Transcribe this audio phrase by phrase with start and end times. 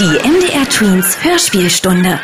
[0.00, 2.18] Die MDR Tweens Hörspielstunde.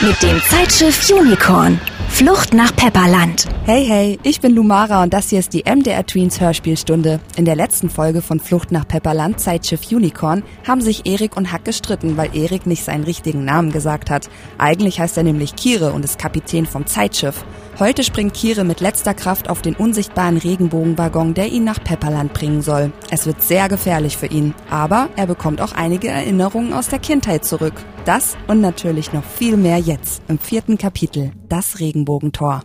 [0.00, 1.80] Mit dem Zeitschiff Unicorn.
[2.08, 3.46] Flucht nach Pepperland.
[3.64, 7.18] Hey, hey, ich bin Lumara und das hier ist die MDR Tweens Hörspielstunde.
[7.36, 11.64] In der letzten Folge von Flucht nach Pepperland, Zeitschiff Unicorn, haben sich Erik und Hack
[11.64, 14.30] gestritten, weil Erik nicht seinen richtigen Namen gesagt hat.
[14.56, 17.42] Eigentlich heißt er nämlich Kire und ist Kapitän vom Zeitschiff.
[17.80, 22.60] Heute springt Kire mit letzter Kraft auf den unsichtbaren Regenbogenwaggon, der ihn nach Pepperland bringen
[22.60, 22.92] soll.
[23.10, 27.46] Es wird sehr gefährlich für ihn, aber er bekommt auch einige Erinnerungen aus der Kindheit
[27.46, 27.72] zurück.
[28.04, 32.60] Das und natürlich noch viel mehr jetzt im vierten Kapitel, das Regenbogentor.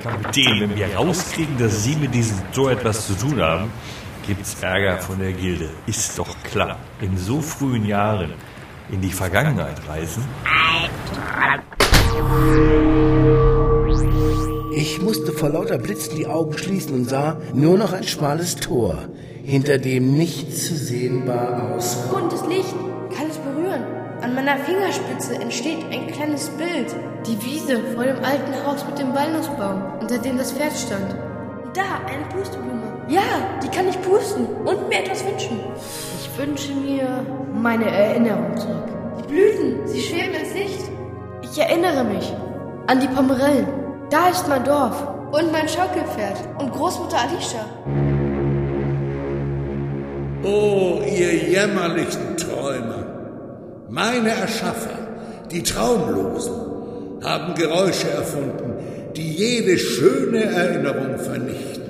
[0.00, 3.72] Kapitän, wenn wir rauskriegen, dass Sie mit diesem Tor etwas zu tun haben,
[4.28, 5.70] gibt's Ärger von der Gilde.
[5.88, 6.78] Ist doch klar.
[7.00, 8.34] In so frühen Jahren
[8.92, 10.22] in die Vergangenheit reisen.
[14.76, 18.98] Ich musste vor lauter Blitzen die Augen schließen und sah nur noch ein schmales Tor,
[19.44, 22.74] hinter dem nichts zu sehen war außer Buntes Licht,
[23.16, 23.84] kann es berühren.
[24.20, 26.92] An meiner Fingerspitze entsteht ein kleines Bild.
[27.24, 31.14] Die Wiese vor dem alten Haus mit dem Walnussbaum, unter dem das Pferd stand.
[31.72, 33.04] Da, eine Pusteblume.
[33.08, 33.22] Ja,
[33.62, 35.60] die kann ich pusten und mir etwas wünschen.
[36.20, 38.88] Ich wünsche mir meine Erinnerung zurück.
[39.20, 40.90] Die Blüten, sie schweben ins Licht.
[41.42, 42.32] Ich erinnere mich
[42.88, 43.83] an die Pomerellen.
[44.10, 44.96] Da ist mein Dorf.
[45.32, 46.36] Und mein Schaukelpferd.
[46.58, 47.64] Und Großmutter Alicia.
[50.44, 53.06] Oh, ihr jämmerlichen Träumer!
[53.88, 54.98] Meine Erschaffer,
[55.50, 56.52] die Traumlosen,
[57.22, 58.74] haben Geräusche erfunden,
[59.16, 61.84] die jede schöne Erinnerung vernichten.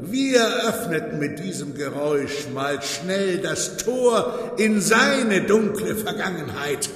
[0.00, 6.90] Wir öffneten mit diesem Geräusch mal schnell das Tor in seine dunkle Vergangenheit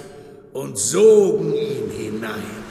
[0.53, 2.64] und sogen ihn hinein.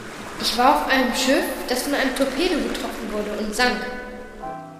[0.44, 3.78] Ich war auf einem Schiff, das von einem Torpedo getroffen wurde und sank.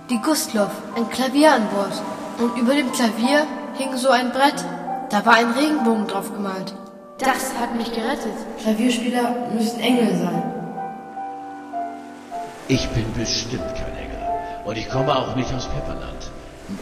[0.10, 1.94] Die Gustloff, ein Klavier an Bord.
[2.38, 3.48] Und über dem Klavier
[3.78, 4.60] hing so ein Brett.
[5.10, 6.74] Da war ein Regenbogen drauf gemalt.
[7.18, 8.34] Das hat mich gerettet.
[8.62, 10.44] Klavierspieler müssen Engel sein.
[12.68, 14.22] Ich bin bestimmt kein Engel.
[14.66, 16.30] Und ich komme auch nicht aus Pepperland.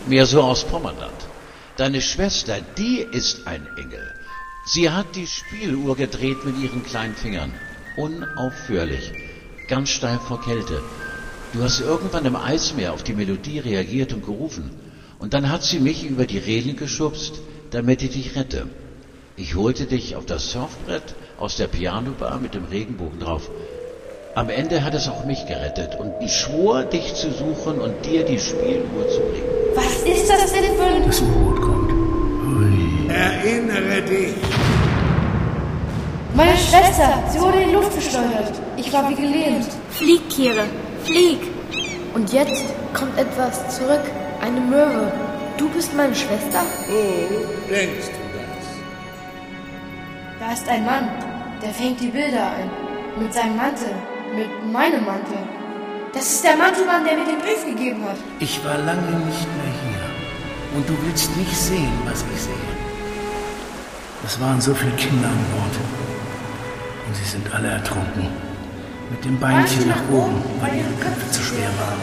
[0.07, 1.21] Mehr so aus Pommerland.
[1.77, 4.11] Deine Schwester, die ist ein Engel.
[4.65, 7.53] Sie hat die Spieluhr gedreht mit ihren kleinen Fingern.
[7.97, 9.11] Unaufhörlich.
[9.67, 10.81] Ganz steif vor Kälte.
[11.53, 14.71] Du hast irgendwann im Eismeer auf die Melodie reagiert und gerufen.
[15.19, 17.41] Und dann hat sie mich über die Reling geschubst,
[17.71, 18.67] damit ich dich rette.
[19.35, 23.49] Ich holte dich auf das Surfbrett aus der Pianobar mit dem Regenbogen drauf.
[24.35, 28.23] Am Ende hat es auch mich gerettet und ich schwor, dich zu suchen und dir
[28.23, 29.51] die Spieluhr zu bringen.
[29.75, 31.05] Was ist das denn für ein...
[31.05, 31.91] das U-Boot kommt.
[31.91, 33.09] Ui.
[33.09, 34.33] Erinnere dich,
[36.43, 38.59] Meine Schwester, sie wurde in die Luft geschleudert.
[38.75, 39.67] Ich war wie gelähmt.
[39.91, 40.65] Flieg, Kire,
[41.03, 41.39] flieg.
[42.15, 42.63] Und jetzt
[42.95, 44.01] kommt etwas zurück.
[44.41, 45.11] Eine Möwe.
[45.57, 46.63] Du bist meine Schwester?
[46.89, 48.65] oh, denkst du das?
[50.39, 51.09] Da ist ein Mann.
[51.61, 52.71] Der fängt die Bilder ein.
[53.21, 53.93] Mit seinem Mantel.
[54.35, 55.37] Mit meinem Mantel.
[56.11, 58.17] Das ist der Mantelmann, der mir den Brief gegeben hat.
[58.39, 60.75] Ich war lange nicht mehr hier.
[60.75, 62.71] Und du willst nicht sehen, was ich sehe.
[64.25, 66.10] Es waren so viele Kinder an Bord.
[67.11, 68.29] Und sie sind alle ertrunken.
[69.09, 71.99] Mit dem Beinchen nach oben, weil ihre Köpfe zu schwer waren.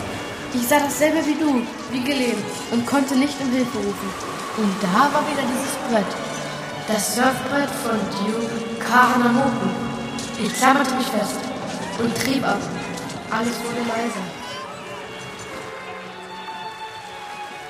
[0.52, 4.08] Ich sah dasselbe wie du, wie gelähmt, und konnte nicht um Hilfe rufen.
[4.58, 6.12] Und da war wieder dieses Brett.
[6.88, 9.68] Das Surfbrett von Duke Kahanamoku.
[10.44, 11.36] Ich klammerte mich fest
[11.98, 12.60] und trieb ab.
[13.30, 14.24] Alles wurde leiser.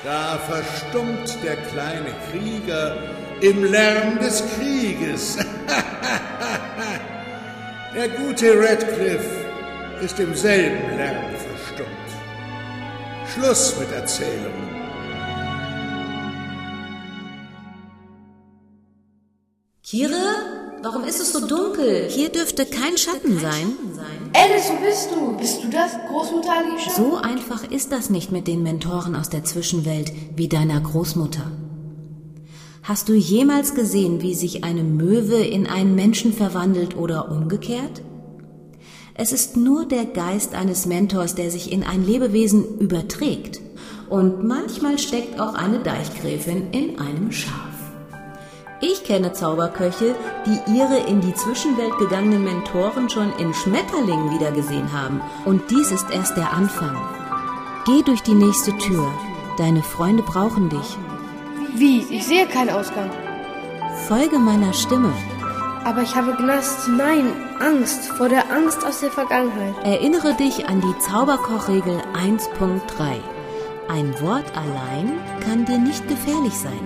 [0.03, 2.97] Da verstummt der kleine Krieger
[3.39, 5.37] im Lärm des Krieges.
[7.95, 9.45] der gute Radcliffe
[10.03, 11.89] ist im selben Lärm verstummt.
[13.33, 14.69] Schluss mit Erzählungen.
[19.83, 20.13] Kire,
[20.83, 22.07] warum ist es so dunkel?
[22.09, 23.75] Hier dürfte kein Schatten sein.
[24.33, 25.37] Alice, wo bist du?
[25.37, 26.93] Bist du das, Großmutter Alicia?
[26.93, 31.51] So einfach ist das nicht mit den Mentoren aus der Zwischenwelt wie deiner Großmutter.
[32.83, 38.01] Hast du jemals gesehen, wie sich eine Möwe in einen Menschen verwandelt oder umgekehrt?
[39.13, 43.59] Es ist nur der Geist eines Mentors, der sich in ein Lebewesen überträgt.
[44.09, 47.69] Und manchmal steckt auch eine Deichgräfin in einem Schaf.
[48.81, 50.15] Ich kenne Zauberköche,
[50.45, 55.19] die ihre in die Zwischenwelt gegangenen Mentoren schon in Schmetterlingen wiedergesehen haben.
[55.43, 56.95] Und dies ist erst der Anfang.
[57.85, 59.11] Geh durch die nächste Tür.
[59.57, 60.97] Deine Freunde brauchen dich.
[61.79, 62.05] Wie?
[62.09, 63.09] Ich sehe keinen Ausgang.
[64.09, 65.13] Folge meiner Stimme.
[65.85, 67.31] Aber ich habe Gnast, nein,
[67.61, 69.73] Angst vor der Angst aus der Vergangenheit.
[69.85, 72.81] Erinnere dich an die Zauberkochregel 1.3.
[73.87, 76.83] Ein Wort allein kann dir nicht gefährlich sein.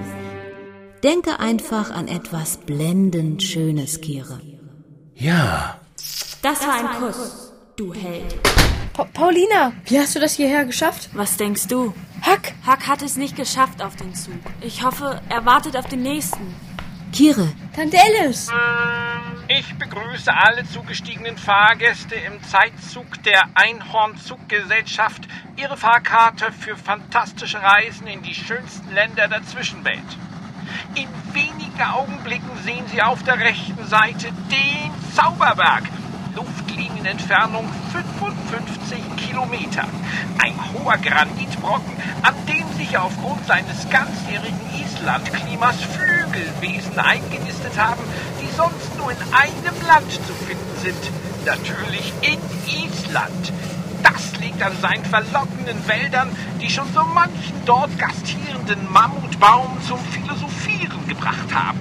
[1.03, 4.41] Denke einfach an etwas blendend Schönes, Kire.
[5.15, 5.79] Ja.
[6.43, 8.35] Das war ein Kuss, du Held.
[8.93, 11.09] Pa Paulina, wie hast du das hierher geschafft?
[11.13, 11.95] Was denkst du?
[12.23, 12.53] Hack!
[12.65, 14.39] Hack hat es nicht geschafft auf den Zug.
[14.61, 16.55] Ich hoffe, er wartet auf den nächsten.
[17.11, 18.49] Kire, Tante Alice!
[19.49, 25.27] Ich begrüße alle zugestiegenen Fahrgäste im Zeitzug der Einhorn-Zuggesellschaft.
[25.57, 29.99] Ihre Fahrkarte für fantastische Reisen in die schönsten Länder der Zwischenwelt.
[30.95, 35.83] In wenigen Augenblicken sehen Sie auf der rechten Seite den Zauberberg.
[36.73, 39.83] Luftlinienentfernung 55 Kilometer.
[40.41, 41.93] Ein hoher Granitbrocken,
[42.23, 48.01] an dem sich aufgrund seines ganzjährigen Islandklimas Flügelwesen eingenistet haben,
[48.41, 51.11] die sonst nur in einem Land zu finden sind.
[51.45, 53.53] Natürlich in Island.
[54.01, 61.07] Das liegt an seinen verlockenden Wäldern, die schon so manchen dort gastierenden Mammutbaum zum Philosophieren
[61.07, 61.79] gebracht haben.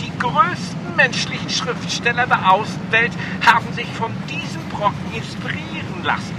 [0.00, 3.12] Die größten menschlichen Schriftsteller der Außenwelt
[3.44, 6.34] haben sich von diesem Brocken inspirieren lassen.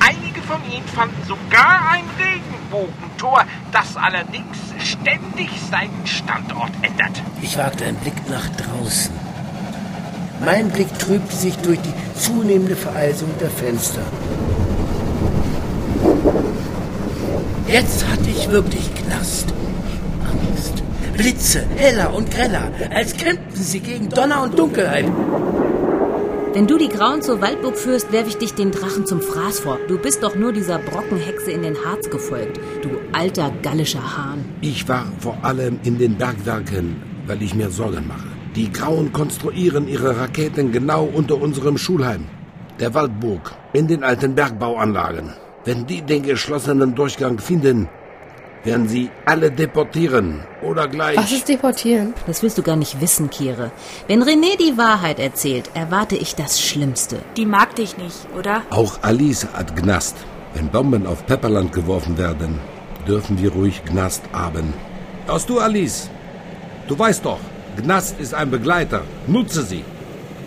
[0.00, 7.22] Einige von ihnen fanden sogar ein Regenbogentor, das allerdings ständig seinen Standort ändert.
[7.42, 9.12] Ich wagte einen Blick nach draußen.
[10.44, 14.02] Mein Blick trübte sich durch die zunehmende Vereisung der Fenster.
[17.66, 19.52] Jetzt hatte ich wirklich Knast.
[21.18, 25.04] Blitze, heller und greller, als kämpften sie gegen Donner und Dunkelheit.
[26.54, 29.78] wenn du die Grauen zur Waldburg führst, werfe ich dich den Drachen zum Fraß vor.
[29.88, 34.44] Du bist doch nur dieser Brockenhexe in den Harz gefolgt, du alter gallischer Hahn.
[34.60, 38.28] Ich war vor allem in den Bergwerken, weil ich mir Sorgen mache.
[38.54, 42.26] Die Grauen konstruieren ihre Raketen genau unter unserem Schulheim,
[42.78, 45.32] der Waldburg, in den alten Bergbauanlagen.
[45.64, 47.88] Wenn die den geschlossenen Durchgang finden,
[48.70, 51.16] werden sie alle deportieren oder gleich.
[51.16, 52.14] Was ist deportieren?
[52.26, 53.70] Das willst du gar nicht wissen, Kire.
[54.06, 57.18] Wenn René die Wahrheit erzählt, erwarte ich das Schlimmste.
[57.36, 58.62] Die mag dich nicht, oder?
[58.70, 60.16] Auch Alice hat Gnast.
[60.54, 62.58] Wenn Bomben auf Pepperland geworfen werden,
[63.06, 64.74] dürfen wir ruhig Gnast haben.
[65.26, 66.10] Hörst du, Alice?
[66.88, 67.40] Du weißt doch,
[67.76, 69.02] Gnast ist ein Begleiter.
[69.26, 69.84] Nutze sie.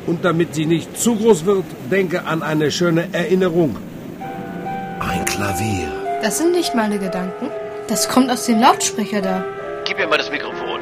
[0.07, 3.75] Und damit sie nicht zu groß wird, denke an eine schöne Erinnerung.
[4.99, 5.87] Ein Klavier.
[6.23, 7.47] Das sind nicht meine Gedanken.
[7.91, 9.43] Das kommt aus dem Lautsprecher da.
[9.85, 10.79] Gib mir mal das Mikrofon.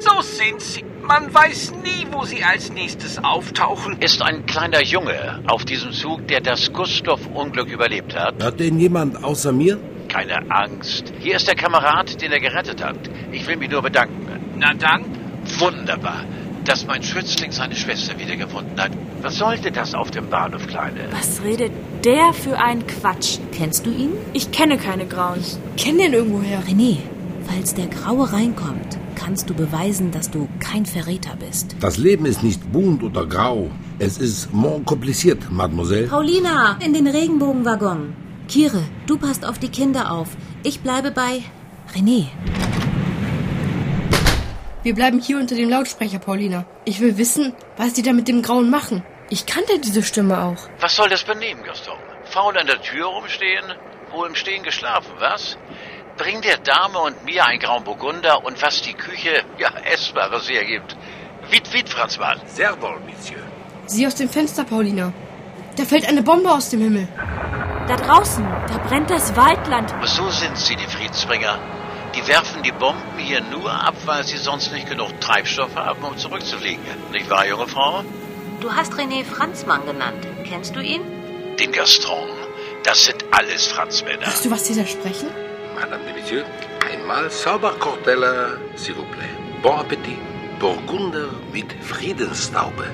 [0.00, 0.84] So sind sie.
[1.02, 3.96] Man weiß nie, wo sie als nächstes auftauchen.
[4.00, 8.42] Ist ein kleiner Junge auf diesem Zug, der das Gustav-Unglück überlebt hat.
[8.42, 9.78] Hört den jemand außer mir?
[10.08, 11.12] Keine Angst.
[11.20, 12.98] Hier ist der Kamerad, den er gerettet hat.
[13.30, 14.26] Ich will mich nur bedanken.
[14.56, 15.04] Na dann,
[15.58, 16.24] Wunderbar,
[16.66, 18.90] dass mein Schützling seine Schwester wiedergefunden hat.
[19.22, 21.00] Was sollte das auf dem Bahnhof, Kleine?
[21.10, 21.72] Was redet
[22.04, 23.38] der für einen Quatsch?
[23.52, 24.10] Kennst du ihn?
[24.32, 25.40] Ich kenne keine Grauen.
[25.76, 26.62] Kenn den irgendwoher.
[26.64, 26.98] René,
[27.46, 31.76] falls der Graue reinkommt, kannst du beweisen, dass du kein Verräter bist.
[31.80, 33.70] Das Leben ist nicht bunt oder grau.
[33.98, 36.08] Es ist more kompliziert, Mademoiselle.
[36.08, 38.14] Paulina, in den Regenbogenwaggon.
[38.48, 40.28] Kire, du passt auf die Kinder auf.
[40.62, 41.42] Ich bleibe bei
[41.94, 42.26] René.
[44.86, 46.64] Wir bleiben hier unter dem Lautsprecher, Paulina.
[46.84, 49.02] Ich will wissen, was die da mit dem Grauen machen.
[49.30, 50.68] Ich kannte diese Stimme auch.
[50.78, 51.98] Was soll das Benehmen, Gaston?
[52.26, 53.64] Faul an der Tür rumstehen?
[54.12, 55.58] Wohl im Stehen geschlafen, was?
[56.16, 60.96] Bring der Dame und mir ein Grauen Burgunder und was die Küche, ja, Essbares hergibt.
[61.50, 62.38] Wit, wit, Franz Mann.
[62.46, 63.42] Sehr wohl, Monsieur.
[63.86, 65.12] Sieh aus dem Fenster, Paulina.
[65.74, 67.08] Da fällt eine Bombe aus dem Himmel.
[67.88, 69.92] Da draußen, da brennt das Waldland.
[70.04, 71.58] So sind sie, die Friedensbringer.
[72.16, 76.16] Die werfen die Bomben hier nur ab, weil sie sonst nicht genug Treibstoff haben, um
[76.16, 76.82] zurückzufliegen.
[77.12, 78.02] Nicht wahr, junge Frau?
[78.60, 80.26] Du hast René Franzmann genannt.
[80.44, 81.02] Kennst du ihn?
[81.58, 82.28] Den Gaston?
[82.84, 84.26] Das sind alles Franzmänner.
[84.26, 85.28] Weißt du, was die da sprechen?
[85.74, 86.44] Madame de Monsieur,
[86.90, 89.28] einmal Sauberkortelle, s'il vous plaît.
[89.62, 90.18] Bon Appetit.
[90.58, 92.86] Burgunder mit Friedenstaube.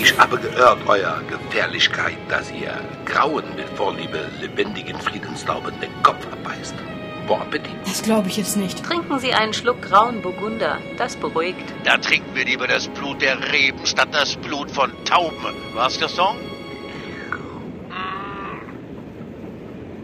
[0.00, 2.72] Ich habe gehört, euer Gefährlichkeit, dass ihr
[3.04, 6.74] Grauen mit Vorliebe lebendigen Friedenstauben den Kopf abbeißt.
[7.28, 7.70] Bon Appetit.
[7.84, 8.82] Das glaube ich jetzt nicht.
[8.82, 10.78] Trinken Sie einen Schluck grauen Burgunder.
[10.96, 11.62] Das beruhigt.
[11.84, 15.54] Da trinken wir lieber das Blut der Reben statt das Blut von Tauben.
[15.74, 16.36] Was, Gaston?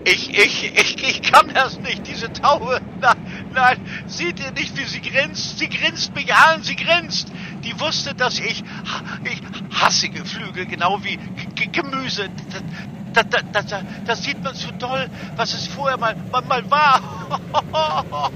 [0.05, 2.83] Ich, ich, ich, ich kann das nicht, diese Taube.
[3.01, 3.17] Nein,
[3.55, 5.59] nein, seht ihr nicht, wie sie grinst?
[5.59, 7.29] Sie grinst mich an, sie grinst.
[7.65, 8.63] Die wusste, dass ich,
[9.25, 9.41] ich
[9.81, 11.17] hasse Geflügel, genau wie
[11.55, 12.29] G Gemüse.
[13.15, 16.71] Da, da, da, da, da sieht man so doll, was es vorher mal, mal, mal
[16.71, 17.01] war.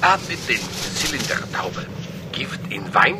[0.00, 0.60] Ab mit den
[0.94, 1.86] Zylindertaube.
[2.30, 3.16] Gift in Wein?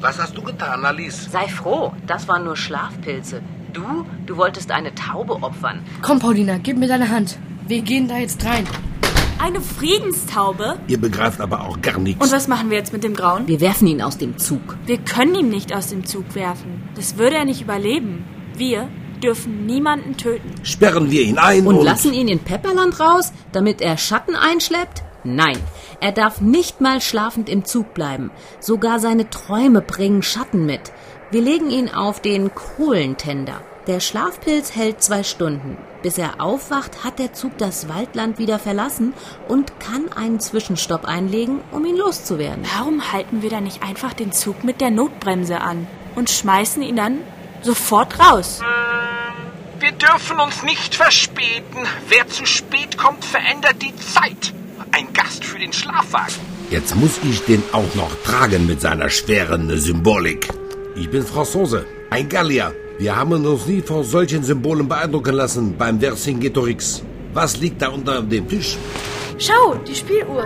[0.00, 1.28] Was hast du getan, Alice?
[1.30, 3.42] Sei froh, das waren nur Schlafpilze.
[3.74, 5.80] Du, du wolltest eine Taube opfern.
[6.00, 7.38] Komm, Paulina, gib mir deine Hand.
[7.66, 8.66] Wir gehen da jetzt rein.
[9.38, 10.78] Eine Friedenstaube?
[10.88, 12.24] Ihr begreift aber auch gar nichts.
[12.24, 13.46] Und was machen wir jetzt mit dem Grauen?
[13.46, 14.78] Wir werfen ihn aus dem Zug.
[14.86, 16.88] Wir können ihn nicht aus dem Zug werfen.
[16.94, 18.24] Das würde er nicht überleben.
[18.56, 18.88] Wir
[19.20, 20.54] dürfen niemanden töten.
[20.62, 25.02] Sperren wir ihn ein und, und, lassen ihn in Pepperland raus, damit er Schatten einschleppt?
[25.24, 25.58] Nein,
[26.00, 28.30] er darf nicht mal schlafend im Zug bleiben.
[28.60, 30.92] Sogar seine Träume bringen Schatten mit.
[31.30, 33.60] Wir legen ihn auf den Kohlentender.
[33.88, 35.76] Der Schlafpilz hält zwei Stunden.
[36.02, 39.14] Bis er aufwacht, hat der Zug das Waldland wieder verlassen
[39.48, 42.64] und kann einen Zwischenstopp einlegen, um ihn loszuwerden.
[42.76, 46.96] Warum halten wir da nicht einfach den Zug mit der Notbremse an und schmeißen ihn
[46.96, 47.18] dann
[47.62, 48.60] sofort raus?
[49.88, 51.80] Wir dürfen uns nicht verspäten.
[52.10, 54.52] Wer zu spät kommt, verändert die Zeit.
[54.92, 56.34] Ein Gast für den Schlafwagen.
[56.68, 60.50] Jetzt muss ich den auch noch tragen mit seiner schweren Symbolik.
[60.94, 62.74] Ich bin Franzose, ein Gallier.
[62.98, 67.02] Wir haben uns nie von solchen Symbolen beeindrucken lassen beim Vercingetorix.
[67.32, 68.76] Was liegt da unter dem Tisch?
[69.38, 70.44] Schau, die Spieluhr.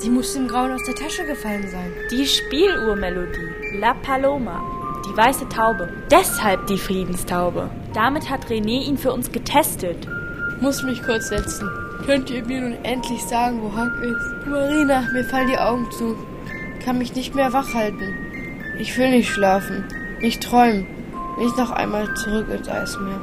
[0.00, 1.92] Die muss dem Grauen aus der Tasche gefallen sein.
[2.12, 3.80] Die Spieluhrmelodie.
[3.80, 4.75] La Paloma.
[5.08, 5.88] Die weiße Taube.
[6.10, 7.70] Deshalb die Friedenstaube.
[7.94, 10.08] Damit hat René ihn für uns getestet.
[10.60, 11.68] Muss mich kurz setzen.
[12.04, 14.46] Könnt ihr mir nun endlich sagen, wo Hank ist?
[14.46, 16.16] Marina, mir fallen die Augen zu.
[16.84, 18.14] Kann mich nicht mehr wach halten.
[18.78, 19.84] Ich will nicht schlafen.
[20.20, 20.86] Nicht träumen.
[21.38, 23.20] Nicht noch einmal zurück ins Eismeer.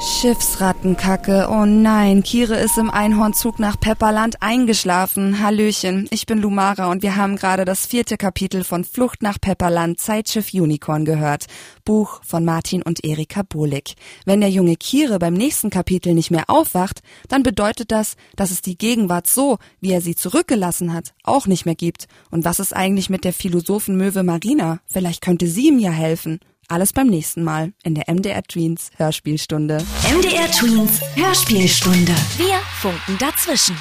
[0.00, 1.48] Schiffsrattenkacke.
[1.50, 5.42] Oh nein, Kire ist im Einhornzug nach Pepperland eingeschlafen.
[5.42, 9.98] Hallöchen, ich bin Lumara und wir haben gerade das vierte Kapitel von Flucht nach Pepperland
[9.98, 11.46] Zeitschiff Unicorn gehört.
[11.84, 13.96] Buch von Martin und Erika Bohlig.
[14.24, 18.62] Wenn der junge Kire beim nächsten Kapitel nicht mehr aufwacht, dann bedeutet das, dass es
[18.62, 22.06] die Gegenwart so, wie er sie zurückgelassen hat, auch nicht mehr gibt.
[22.30, 24.78] Und was ist eigentlich mit der Philosophenmöwe Marina?
[24.86, 26.38] Vielleicht könnte sie ihm ja helfen.
[26.70, 29.78] Alles beim nächsten Mal in der MDR Tweens Hörspielstunde.
[30.12, 32.12] MDR Tweens Hörspielstunde.
[32.36, 33.74] Wir funken dazwischen.